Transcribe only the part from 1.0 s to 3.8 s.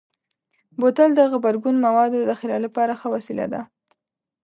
د غبرګون موادو ذخیره لپاره ښه وسیله ده.